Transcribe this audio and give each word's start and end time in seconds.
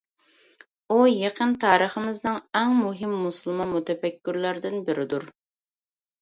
ئۇ 0.93 0.95
يېقىن 1.09 1.51
تارىخىمىزنىڭ 1.63 2.39
ئەڭ 2.61 2.73
مۇھىم 2.79 3.13
مۇسۇلمان 3.27 3.71
مۇتەپەككۇرلاردىن 3.75 4.81
بىرىدۇر. 4.89 5.29